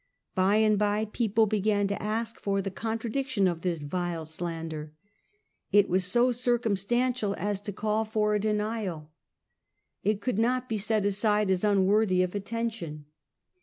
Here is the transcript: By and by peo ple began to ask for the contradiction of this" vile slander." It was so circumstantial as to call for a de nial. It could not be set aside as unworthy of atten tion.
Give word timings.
By 0.33 0.55
and 0.55 0.79
by 0.79 1.05
peo 1.05 1.27
ple 1.29 1.45
began 1.45 1.85
to 1.89 2.01
ask 2.01 2.39
for 2.39 2.59
the 2.59 2.71
contradiction 2.71 3.47
of 3.47 3.61
this" 3.61 3.81
vile 3.97 4.25
slander." 4.25 4.95
It 5.71 5.89
was 5.89 6.05
so 6.05 6.31
circumstantial 6.31 7.35
as 7.37 7.61
to 7.61 7.71
call 7.71 8.03
for 8.03 8.33
a 8.33 8.39
de 8.39 8.51
nial. 8.53 9.11
It 10.01 10.19
could 10.19 10.39
not 10.39 10.67
be 10.67 10.79
set 10.79 11.05
aside 11.05 11.51
as 11.51 11.63
unworthy 11.63 12.23
of 12.23 12.33
atten 12.33 12.71
tion. 12.71 13.05